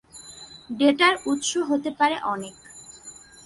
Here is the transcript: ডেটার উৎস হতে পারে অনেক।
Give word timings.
ডেটার 0.69 1.13
উৎস 1.25 1.51
হতে 1.69 1.89
পারে 1.99 2.15
অনেক। 2.25 2.55